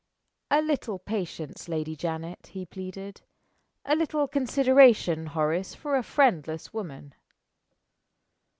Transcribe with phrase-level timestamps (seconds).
[0.49, 3.21] "A little patience, Lady Janet," he pleaded.
[3.85, 7.13] "A little consideration, Horace, for a friendless woman."